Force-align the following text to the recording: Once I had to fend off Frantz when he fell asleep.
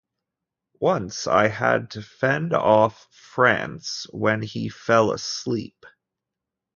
Once 0.79 1.27
I 1.27 1.47
had 1.49 1.91
to 1.91 2.01
fend 2.01 2.53
off 2.53 3.07
Frantz 3.11 4.07
when 4.11 4.41
he 4.41 4.67
fell 4.67 5.11
asleep. 5.11 5.85